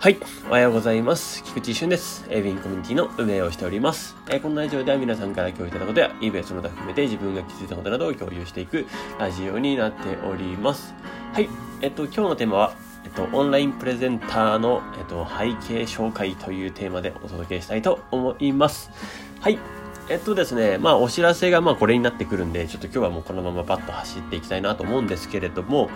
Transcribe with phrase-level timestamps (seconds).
[0.00, 0.18] はい。
[0.48, 1.42] おはようございます。
[1.42, 2.24] 菊池俊です。
[2.30, 4.14] エビンコミュニティの運営をしております。
[4.28, 8.86] えーこのラジオでは皆さんから共有いただくことや、イベその他含めて自分が気づいたことなどを共有していく
[9.18, 10.94] ラジオになっております。
[11.32, 11.48] はい。
[11.80, 12.74] えっと、今日のテーマは、
[13.04, 18.92] えっと、オンラインプレゼンターの、えっと、背景紹介というテーマでお届けしたいと思います。
[19.40, 19.58] はい。
[20.08, 25.90] えっとですね、まあお知らせがまあこれになってくるんで、ちょっと今日はもうこのままバッと走っていきたいなと思うんですけれども、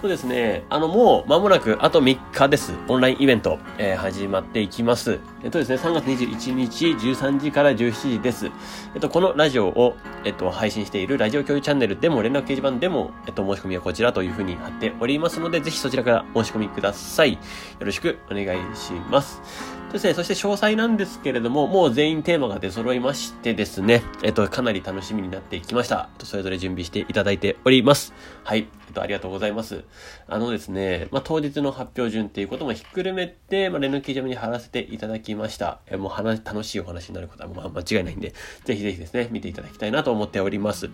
[0.00, 2.72] そうですね、あのもう間もなくあと3日です。
[2.86, 5.18] オンラインイベント、えー始まっていきます。
[5.42, 8.46] えっとですね、3月21日13時から17時です。
[8.94, 17.32] えっと、このラジオを、えっと、配信しているラジオ共有チャンネルでも連絡掲示板でも、えっと、申し込みはこちらというふうに貼っておりますので、ぜひそちらから申し込みください。
[17.32, 17.38] よ
[17.80, 19.42] ろしくお願いします。
[19.88, 26.08] そうですね、そして詳細なんですけれども、もう全員テーマが出揃いましてですね、えっと、かなり楽しみになってきました。
[26.22, 28.12] それぞれ準備していただいております。
[28.44, 29.84] はい、えっと、ありがとうございます。
[30.26, 35.80] あのですね、まあ、当日の発表順っていうこともひっくるめて、まあ、連絡記事に貼らせていただきました。
[35.86, 40.90] えもう話、楽しいお話になることはまあ間違いないんで、ぜひぜひですね、見ていただきたいなと思っております。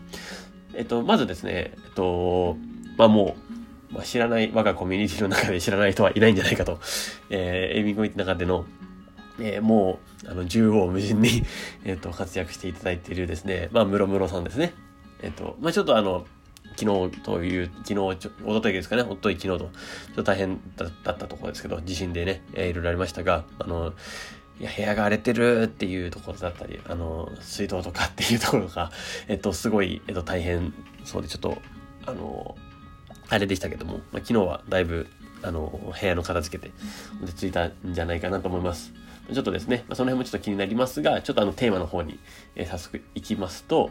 [0.75, 2.56] えっと、まずですね、えっと、
[2.97, 3.36] まあ、も
[3.91, 6.81] う、ま、知らない、我がコミュニティの中で知らない人はいないんじゃないかと、
[7.31, 8.64] えー、エイミングミュニティの中での、
[9.41, 11.42] えーもう、あの、縦横無尽に
[11.84, 14.75] えっと、活躍していただいているですね、まあ、ムロムロさんですね。
[15.23, 16.27] えっと、まあ、ちょっとあの、
[16.77, 18.20] 昨日という、昨日、ちょ、一
[18.55, 19.69] 昨日ですかね、おととい昨日と、ちょ
[20.12, 23.92] っと大変だったところですけど、地震でね、えーいろいろありましたが、あの、
[24.61, 28.91] いや、部屋が荒れてるっていうところだったり、あの、水道とかっていうところが、
[29.28, 30.72] えっと、すごい、えっと、大変
[31.05, 31.58] そうで、ちょっと、
[32.06, 32.56] あの、
[33.28, 35.08] あれでしたけども、まあ、昨日はだいぶ、
[35.42, 36.72] あの、部屋の片付けて、
[37.22, 38.92] 落ち着いたんじゃないかなと思います。
[39.33, 42.19] ちょっとですね、まあ、その辺もちょっと気になりますが、ちょっとあのテーマの方に、
[42.56, 43.91] えー早速いきますと、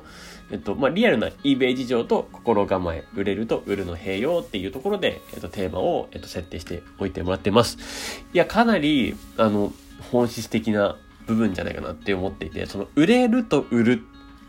[0.51, 8.23] えっと、まあ、リアルな eBay 事情と心構え、売れると売るの併用っていうところで、えっと、テーマを、えっと、設定しておいてもらってます。
[8.33, 9.73] いや、かなり、あの、
[10.11, 14.03] 本質的な部分じゃないかなって思っていて、その、売れると売る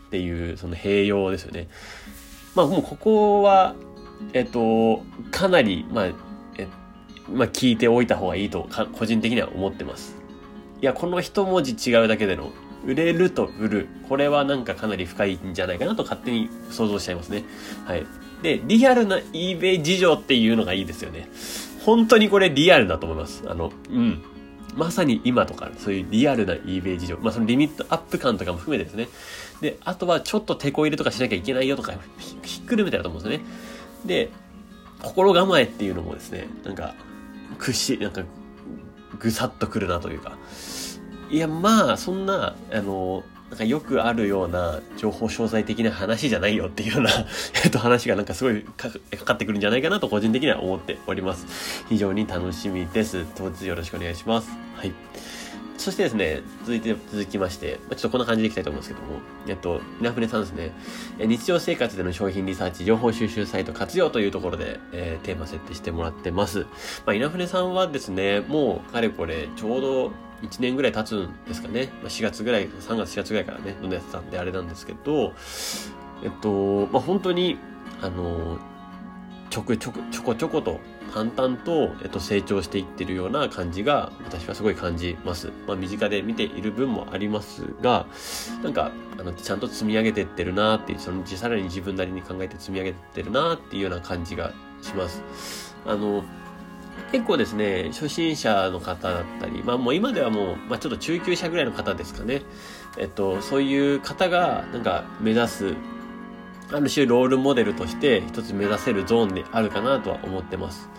[0.07, 1.69] っていう、その併用ですよね。
[2.53, 3.75] まあ、もうここは、
[4.33, 6.05] えっと、かなり、まあ、
[6.57, 6.67] え、
[7.31, 10.24] まあ、聞いておいた方がいいとか、個人的には思ってます。
[10.85, 12.51] いや、この一文字違うだけでの、
[12.85, 13.87] 売れると売る。
[14.07, 17.43] これはなんかかなり深いんじゃないかなと勝手に想像しちゃいますね。
[17.85, 18.05] はい。
[18.43, 21.27] で、リアルな eBay 事情っていうのがいいですよね。
[21.83, 23.45] 本当にこれリアルだと思います。
[23.47, 24.21] あの、うん。
[24.75, 27.17] まさに今とか、そういうリアルな eBay 事情。
[27.19, 29.07] まあそのリミットアップ感とかも含めてですね。
[29.61, 31.95] で、あとはちょっと手こ入れとかしなきゃいけないよとか、
[32.43, 33.45] ひっくるめてだと思うんですよね。
[34.05, 34.29] で、
[35.01, 36.93] 心構えっていうのもですね、なんか、
[37.57, 38.21] 屈し、なんか、
[39.19, 40.37] ぐさっとくるなというか。
[41.29, 47.11] いや、まあ、そんな、あの、なんかよくあるような情報詳細的な話じゃないよっていうような、
[47.63, 51.85] えっと、話がなんかすごいかかかってくるんじゃないかなと個人的には思っております。
[51.87, 53.25] 非常に楽しみです。
[53.35, 54.49] 当日よろしくお願いします。
[54.75, 54.93] はい。
[55.85, 60.71] そしてですね、続いて、続きまして、まちょっとこんな感じでいきたいと思うんですけども、えっと、稲船さんですね、
[61.19, 66.65] え日常生活での商品リサーチ、情報収集サイト活用というところで、えーテーマ設定してもらってます。
[67.05, 70.07] まあ、稲船さんはですね、もう、かれこれ、ちょうど
[70.41, 71.91] 1年ぐらい経つんですかね。
[72.01, 75.33] ま、4月ぐらい、3月4月ぐらいからね、飲んでやってたんであれなんですけど、
[76.23, 77.59] えっと、まあ、本当に、
[78.01, 78.57] あの、
[79.55, 80.81] ちょくちょく、ちょこちょこと、
[81.13, 85.49] 淡々と、えっと、成長していってるような感じが、私はすごい感じます。
[85.65, 88.05] まあ、身近で見ている分もありますが、
[88.63, 94.51] なんか、あの、ちゃんと積み上げてってるなっていう、そのうちさらに自分なりに考えて積み上げてってるなっていうような感じが
[94.81, 95.73] します。
[95.85, 96.25] あの、
[97.13, 102.41] 結構ですね、初心者の方だったり、まあもう今ではもう、まあちょっと中級者ぐらいの方ですかね。
[102.97, 105.75] えっと、そういう方が、なんか目指す、
[106.71, 110.89] ある種ロールモデルとして一つ目指せるゾーンであるかなとは思ってます。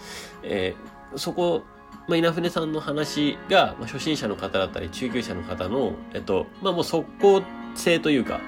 [0.42, 1.62] えーそこ、
[2.08, 7.42] まあ、稲船さんの話が、まあ、初心者の方だったり中級者の方の、えっと、まあもう即効
[7.74, 8.40] 性というか、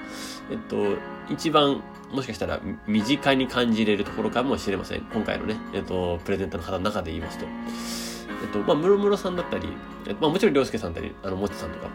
[0.51, 0.97] えっと、
[1.29, 1.81] 一番
[2.11, 5.01] もしかしたら身近に感じれるところかもしれません。
[5.13, 7.45] 今回のね、えっと、プレゼントの方の中で言いますと。
[7.45, 9.67] えっと、まあ、ムロムロさんだったり、
[10.07, 11.87] えっとまあ、もちろん涼介さんだったり、あの、もちさんとか、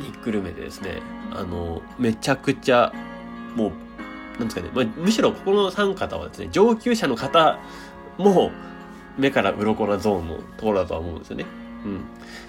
[0.00, 2.92] ひっくるめてですね、あの、めちゃくちゃ、
[3.54, 3.72] もう、
[4.40, 7.58] なんですかね、まあ、むしろここの3方はですね、上級者の方
[8.18, 8.50] も、
[9.18, 11.46] 目から鱗なゾーンのところだとは思うんですよね。
[11.84, 12.00] うん。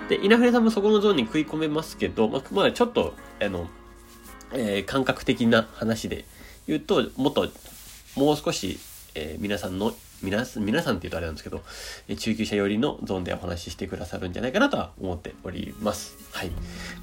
[0.07, 3.67] で、稲船さんもそこのゾーンに食い込めますけど、まあ、まあ、ちょっと、あの、
[4.53, 6.25] えー感覚的な話で
[6.67, 7.47] 言うと、もっと、
[8.15, 8.79] もう少し、
[9.15, 11.61] えー皆さんの、皆さん、皆さんって言うとあれなんですけど、
[12.15, 16.15] 中級者寄りのゾーンでお話ししてくださるんじゃないかなとは思っております。
[16.31, 16.51] はい。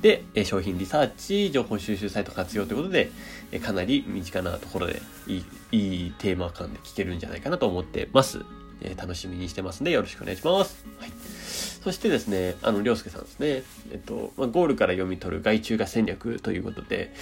[0.03, 3.11] で、商品リサーチ、情報収集サイト活用ということで、
[3.63, 8.43] かなり身近なところでいい、いいテーマ感で聞けるんじゃないかなと思ってます。
[8.81, 10.85] え楽しみにしてますんでよろしくお願いします。
[10.99, 11.11] はい。
[11.83, 13.63] そしてですね、あの、りょうすけさんですね。
[13.93, 17.13] えっと、まあ、ゴールから読み取る外注化戦略ということで、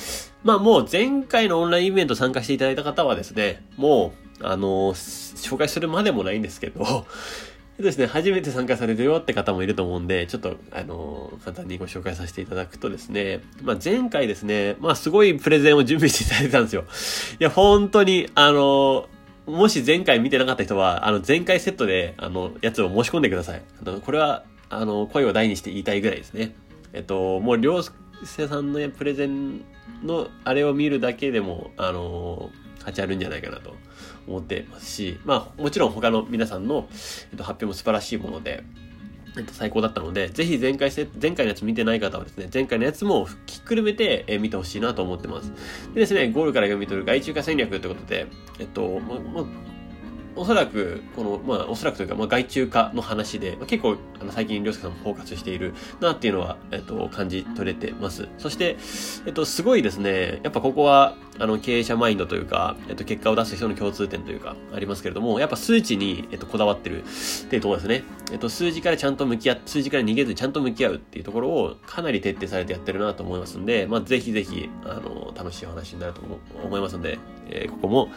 [0.44, 7.06] まあ、もう前回のオンラインイベント参加していただいた方はですね、もう、あの、紹介するまでもないんですけど、
[7.78, 16.84] ですね、初めて参加されるよって方もいると思うんで、ちょっと、あの簡単にご紹介させていただくとですね、まあ、前回ですね、まあ、すごいプレゼンを準備していただいたんですよ。
[17.38, 19.08] いや、本当に、あの
[19.46, 23.62] もし前回見てなかった人は、あの、前回セットで、あの、やつを申し込んでください。
[23.86, 26.52] あの、これは、あの、声を大にして言いたいぐらいですね。
[26.92, 27.92] えっと、もう、りょうす
[28.36, 29.60] けさんのプレゼン
[30.02, 32.50] の、あれを見るだけでも、あの
[32.84, 33.74] 価値あるんじゃないかなと
[34.26, 36.88] 思ってますし、まあ、もちろん他の皆さんの、
[37.32, 38.64] えっと、発表も素晴らしいもので、
[39.36, 45.52] えっと、最高だったので、ぜひ前回せ、前回のやつ見てない方はですね、前回のやつもひっくるめて、えー、見てほしいなと思ってます。
[45.94, 48.26] でですね、ゴールから読み取る外中化戦略ということで、
[48.58, 49.46] えっと、ま、ま、
[50.36, 58.28] おそらく、この、まあ、おそらくというか、まあ、外注化の話で、まあ、結構、あの、最近、りょうすけさんもフォーカスしているなっていうのは、えっと、感じ取れてます。
[58.36, 58.76] そして、
[59.26, 67.06] えっと、すごいですね、やっぱここは、あの、経営者マインドというか、えっと、結果を出す人の共通点というか、ありますけれども、やっぱ数値に、えっと、こだわってるっ
[67.48, 68.04] ていうところですね。
[68.32, 76.20] えっと、数字からちゃんと向き合っ、数字から逃げずにちゃんと向き合うっていうところを、かなり徹底されてやってるなと思いますんで、まあ、ぜひぜひ、あの、楽しいお話になると
[76.62, 77.18] 思いますので、
[77.48, 78.10] えー、ここも、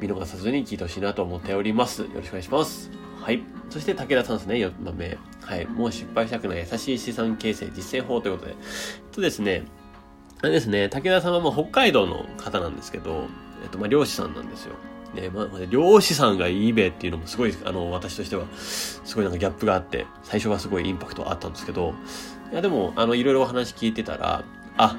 [0.00, 2.02] 見逃さずに聞いてほしいなと思っております。
[2.02, 2.90] よろしくお願いします。
[3.20, 3.42] はい。
[3.70, 5.16] そして武田さんですね、4番目。
[5.42, 5.66] はい。
[5.66, 8.52] もう失敗したくない優しい資産形成実践法ということで。
[8.52, 8.58] えっ
[9.12, 9.64] とですね、
[10.42, 13.28] あれですね、武田さんはもう北海道の方なんですけど、
[13.62, 14.74] えっと、まあ、漁師さんなんですよ。
[15.14, 21.94] ね、まあ、漁師さんが eBay っていうのもすごい、あの、私としては、すごいなんかギャップがあって、最初はすごいインパクトあったんですけど、
[22.52, 24.44] いや、でも、あの、いろいろお話聞いてたら、
[24.76, 24.96] あ、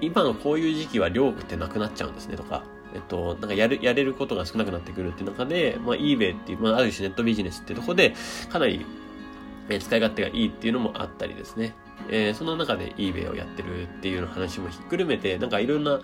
[0.00, 2.64] 今のこういう時期は漁ってなくなっちゃうんですねとか、
[2.94, 8.14] えっと、なんかやる、やれることが少なくなってくるっていう中で、まあ、eBay っていう、まあ、ある種ネットビジネスっていうとこで、
[8.48, 8.84] かなり、
[9.68, 11.74] え使い勝手がいいっていうのもあったりですね。
[12.08, 16.00] えー、その中で eBay をやってるっていう話もひっくるめて、なんかいろんな、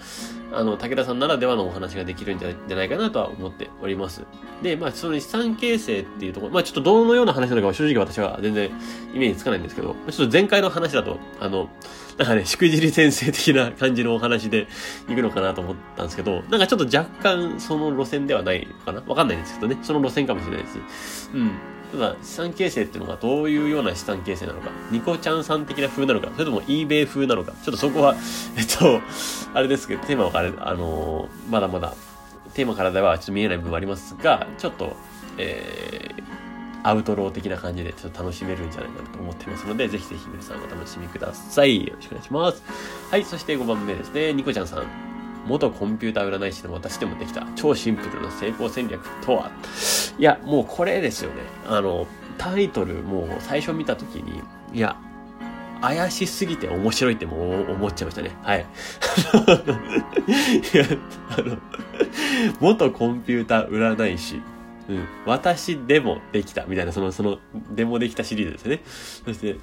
[0.53, 4.23] あの、武田さんならではのお話ができるんじゃないかなとは思っております。
[4.63, 8.71] で、まあ、その資産形成っていうところ、まあ、ちょっとどのような話なのかは正直私は全然
[9.15, 11.69] イメージつかないんですけど、ちょっと前回の話だと、あの、
[12.19, 14.69] なんかね、しくじり先生的な感じのお話で
[15.09, 19.03] 行くのかなと思ったんですけど、なんかちょっと若干その路線ではないのかな？
[19.07, 19.77] わかんないんですけどね。
[19.83, 21.31] その路線かもしれないです。
[21.35, 21.51] うん。
[21.93, 28.17] ただ、資産形成っていうのがどういうような資産形成なのか、ニコちゃんさん的な風なのか、それとも eBay 風なのか、ちょっとそこは、
[28.57, 29.01] えっと、
[29.55, 31.95] あれですけど、テーマはあれ、あのー、まだまだ、
[32.55, 34.97] テーマからではちょっと見えない部分もありますが、ちょっと、
[35.39, 41.87] えー、アウトロー的な感じでちょっと楽しめるんじゃないかなと思ってますので、ぜひぜひ皆さんお楽しみください。
[41.87, 42.63] よろしくお願いします。
[43.11, 45.16] はい、そして5番目ですね、ニコちゃんさん。
[45.47, 49.51] 元コンピューター占い師の私でもできた超シンプルな成功戦略とは
[50.19, 51.43] いや、もうこれですよね。
[51.69, 52.07] あの、
[52.39, 54.97] タイトルもう最初見た時に、いや、
[55.81, 58.35] 怪しすぎて面白いってもう思っちゃいましたね。
[58.43, 58.61] はい。
[60.73, 60.85] いや、
[61.39, 61.59] あの、
[62.61, 64.41] 元コンピューター占い師。
[64.89, 65.07] うん。
[65.27, 66.65] 私でもできた。
[66.67, 67.39] みたいな、その、その、
[67.75, 68.81] でもできたシリーズですね。
[69.25, 69.57] そして、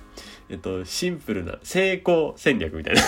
[0.50, 3.02] えっと、シンプルな成功戦略みたいな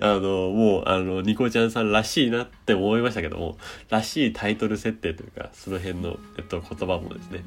[0.00, 3.58] あの、もう、あの、ニコちゃんさんらしいなって思いましたけども、
[3.90, 7.44] らしいタイトル設定というか、その辺の、えっと、言葉もですね、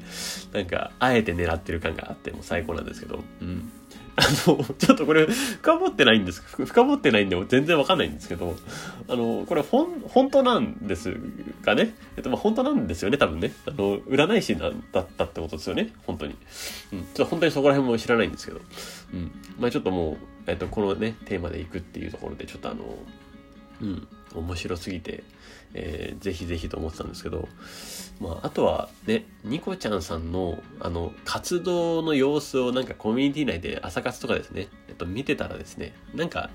[0.52, 3.70] なんか、あえて狙ってる感があっても最高なんですけど、うん。
[4.16, 6.42] あの、ちょっとこれ、深掘ってないんです。
[6.42, 8.56] 深掘ってないんで、全然わかんないんですけど、
[9.08, 11.14] あの、これ、ほん、本当なんです
[11.62, 13.52] かねえっと、まあ、本当なんですよね、多分ね。
[13.66, 16.34] あの、占い師だったってことですよね、本当に。
[16.92, 17.00] うん。
[17.00, 18.60] ちょっと本当にそこら辺も知らないんですけど。
[19.12, 19.30] うん。
[19.58, 22.84] まあ、ちょっともう、えっと、このね、テーマでいくっていうところで、ちょっとあの、
[23.82, 25.24] うん、面白すぎて、
[25.78, 27.48] えー、ぜひぜひと思ってたんですけど、
[28.18, 36.48] まあ、あとはね、ニコちゃんさんの、あの、活動の様子をなんかコミュニティ内で朝活とかですね、えっと、見てたらですね、なんか、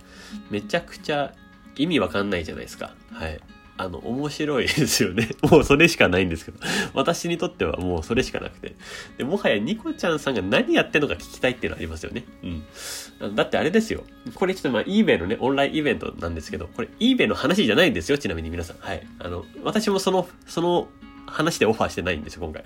[0.50, 1.34] めちゃくちゃ
[1.76, 2.96] 意味わかんないじゃないですか。
[3.12, 3.40] はい。
[3.78, 5.30] あの、面白いですよね。
[5.50, 6.60] もうそれしかないんですけど。
[6.94, 8.76] 私にとってはもうそれしかなくて。
[9.18, 12.26] で、もはやニコちゃんさんが何やってんのか聞きたいっていうのありますよね。
[12.44, 13.36] うん。
[13.36, 14.04] だってあれですよ。
[14.36, 18.18] これちょっとまあ eBay のね、オンラインイベントなんですけど、これ eBay の話じゃないんですよ。
[18.18, 18.78] ちなみに皆さん。
[18.80, 19.08] はい。
[19.20, 20.90] あの、私もその、その
[21.26, 22.64] 話でオファーしてないんですよ、今回。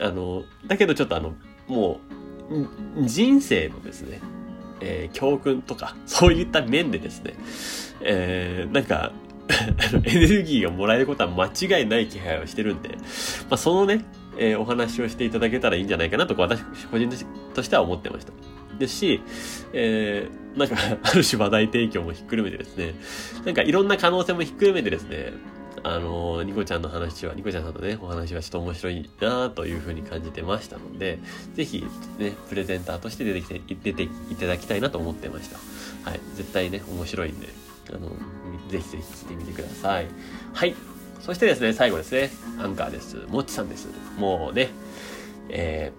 [0.00, 1.34] あの、だけどちょっとあの、
[1.68, 2.00] も
[2.98, 4.20] う、人生のですね、
[4.80, 7.34] えー、教訓とか、そういった面でですね、
[8.00, 9.12] えー、なんか、
[10.04, 12.96] エネルギーがもらえることは間違いない気配をしてるんで、ま
[13.50, 14.04] あ、そのね、
[14.38, 17.10] えー、お話をしていただけたらいいんじゃないかなと私個人
[17.54, 18.32] としては思ってました。
[18.78, 19.22] ですし、
[19.72, 22.94] えー、なんか、 ある種話題提供もひっくるめてですね、
[23.44, 25.32] なんかいろんな可能性もひっくるめてですね、
[25.82, 31.18] あの、ニコちゃんの話は、ニコちゃんさんのね、お話はちょっと面白いなというふうに感じてましたので、
[31.54, 31.84] ぜひ、
[32.18, 35.58] ね、プレゼンターとして出てきて、出ていただきたいなと思ってました。
[36.10, 36.20] はい。
[36.34, 37.48] 絶対ね、面白いんで、
[37.92, 38.08] あの、
[38.68, 40.06] ぜひぜひ聞いてみてください。
[40.52, 40.74] はい。
[41.20, 43.16] そしてですね、最後ですね、アンカーです。
[43.28, 43.88] もっちさんです。
[44.18, 44.70] もうね、
[45.50, 45.92] え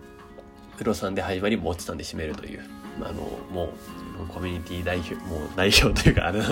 [0.76, 2.64] ー、プロさんで始まり、もっちさんで締めるという、
[3.02, 3.22] あの、
[3.52, 6.44] もう、コミュニティ代表、もう代表というか、あの、 い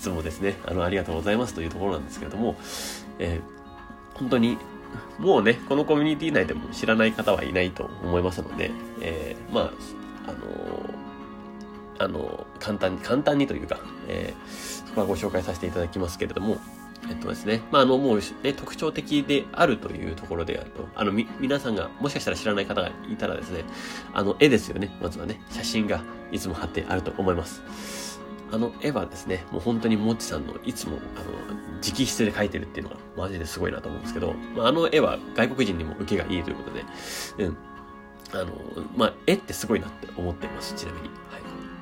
[0.00, 2.56] つもですね、あの、ありがとうございますというところなんですけれども、
[3.18, 4.58] えー、本当に、
[5.18, 9.72] もうね、このコミュニティ内でも知らない方はいないと思いますので、えー、まあ、
[10.26, 10.38] あの、
[11.98, 13.78] あの、簡単に、簡単にというか、
[14.08, 16.58] えー、そこはご紹介させていただきますけれども、
[17.08, 23.64] えっとですね、まあ、あの、もう、ね、特徴的であるというところであると、あの、み、皆さんが、もしかしたら知らない方がいたらですね、
[24.12, 24.90] あの、絵ですよね。
[25.00, 26.02] まずはね、写真が
[26.32, 27.62] いつも貼ってあると思います。
[28.50, 36.84] あの絵はですね、もう本当にもっちさんのいつも、あの、直筆で描いてるっていうのがマジですごいなと思うんですけど、まあ、あの絵は外国人にも受けがいいということで、
[37.38, 37.56] うん。
[38.32, 38.52] あの、
[38.96, 41.10] まあ、絵ってすごいなって思っています、ちなみに。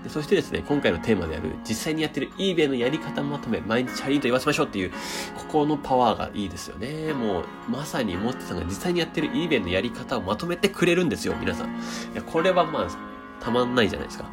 [0.06, 7.12] でそしてですね、今回のテーマである、実際にやってる eBay のやり方まとめ、毎日チャリンと言わせましょうっていう、ここのパワーがいいですよね。
[7.12, 11.70] もう、まさにモッテさんが実際にやってる eBay のやり方をまとめてくれるんですよ、皆さん。
[11.70, 11.70] い
[12.14, 14.30] や、これはまあ、たまんないじゃないですか。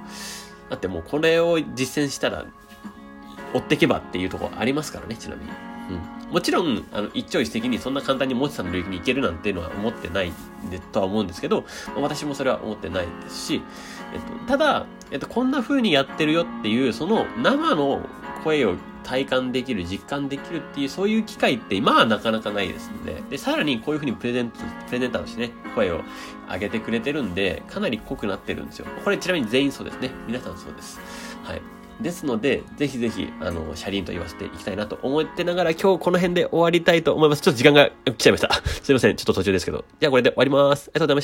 [0.70, 2.46] だってもうこれを実践したら、
[3.56, 5.73] 追ってけばっていうとこありますからね、ちなみに。
[5.90, 6.34] うん。
[6.34, 10.32] もちろん、あの、一朝一夕にそんな簡単にモチさんの領域に行けるなんていうのは思ってない
[10.72, 13.62] でとは思うんですけど、私もそれは思ってないですし、
[14.14, 18.02] えっと、ただ、えっと、こんな風にやってるよっていう、その生の
[18.44, 26.02] 声を体感できる、実感できるっていう、そういう機会って今はなかなかないですので、で、さらにこういう風にプレゼント、プレゼンターとしてね、声を
[26.52, 28.88] 上げてくれてるんで、かなり濃くなってるんですよ。
[29.04, 30.10] これちなみに全員そうですね。
[30.26, 31.00] 皆さんそうです。
[31.44, 31.62] はい。
[32.04, 37.42] ですので、ぜひぜひ、あの、車輪と言わせていきたいなと思ってながら、今日この辺で終わりたいと思います。
[37.42, 38.54] ちょっと時間が来ちゃいました。
[38.84, 39.16] すいません。
[39.16, 39.86] ちょっと途中ですけど。
[40.00, 40.92] じゃあこれで終わります。
[40.94, 41.22] ありがとうございました。